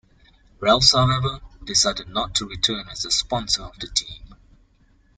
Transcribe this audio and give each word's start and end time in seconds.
Ralphs 0.59 0.93
however, 0.93 1.41
decided 1.63 2.07
not 2.09 2.33
to 2.33 2.47
return 2.47 2.89
as 2.89 3.03
the 3.03 3.11
sponsor 3.11 3.61
of 3.61 3.77
the 3.77 3.85
team. 3.85 4.33